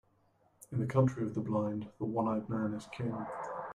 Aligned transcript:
In 0.71 0.79
the 0.79 0.87
country 0.87 1.21
of 1.21 1.35
the 1.35 1.41
blind, 1.41 1.87
the 1.99 2.05
one-eyed 2.05 2.49
man 2.49 2.73
is 2.73 2.87
king. 2.91 3.13